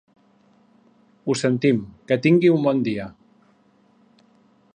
[1.27, 3.07] Ho sentim, que tingui un bon dia.